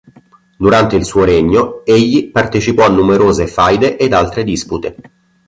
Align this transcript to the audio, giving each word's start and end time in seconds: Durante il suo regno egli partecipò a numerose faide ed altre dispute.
Durante 0.57 0.95
il 0.95 1.05
suo 1.05 1.23
regno 1.23 1.85
egli 1.85 2.31
partecipò 2.31 2.85
a 2.85 2.89
numerose 2.89 3.45
faide 3.45 3.97
ed 3.97 4.13
altre 4.13 4.43
dispute. 4.43 4.95